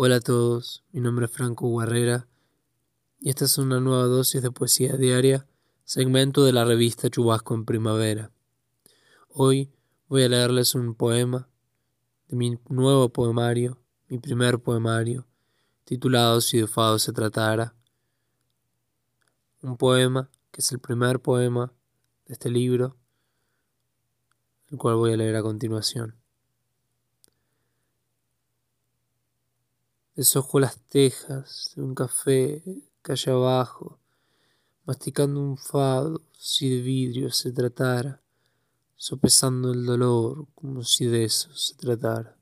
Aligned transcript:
Hola 0.00 0.14
a 0.14 0.20
todos, 0.20 0.84
mi 0.92 1.00
nombre 1.00 1.26
es 1.26 1.32
Franco 1.32 1.76
Guerrera 1.76 2.28
y 3.18 3.30
esta 3.30 3.46
es 3.46 3.58
una 3.58 3.80
nueva 3.80 4.04
dosis 4.04 4.40
de 4.40 4.52
poesía 4.52 4.96
diaria, 4.96 5.48
segmento 5.82 6.44
de 6.44 6.52
la 6.52 6.64
revista 6.64 7.10
Chubasco 7.10 7.56
en 7.56 7.64
Primavera. 7.64 8.30
Hoy 9.28 9.72
voy 10.06 10.22
a 10.22 10.28
leerles 10.28 10.76
un 10.76 10.94
poema 10.94 11.48
de 12.28 12.36
mi 12.36 12.56
nuevo 12.68 13.08
poemario, 13.08 13.82
mi 14.06 14.18
primer 14.18 14.60
poemario, 14.60 15.26
titulado 15.82 16.40
Si 16.42 16.58
de 16.58 16.68
Fado 16.68 17.00
se 17.00 17.12
tratara. 17.12 17.74
Un 19.62 19.76
poema 19.76 20.30
que 20.52 20.60
es 20.60 20.70
el 20.70 20.78
primer 20.78 21.18
poema 21.18 21.72
de 22.26 22.34
este 22.34 22.50
libro, 22.50 22.96
el 24.70 24.78
cual 24.78 24.94
voy 24.94 25.14
a 25.14 25.16
leer 25.16 25.34
a 25.34 25.42
continuación. 25.42 26.14
Deshojo 30.18 30.58
las 30.58 30.76
tejas 30.88 31.74
de 31.76 31.82
un 31.82 31.94
café 31.94 32.60
calle 33.02 33.30
abajo, 33.30 34.00
masticando 34.84 35.38
un 35.38 35.56
fado 35.56 36.22
si 36.36 36.68
de 36.68 36.82
vidrio 36.82 37.30
se 37.30 37.52
tratara, 37.52 38.20
sopesando 38.96 39.72
el 39.72 39.86
dolor 39.86 40.48
como 40.56 40.82
si 40.82 41.06
de 41.06 41.22
eso 41.22 41.54
se 41.54 41.76
tratara. 41.76 42.37